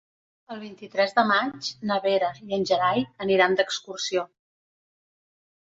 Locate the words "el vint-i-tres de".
0.53-1.25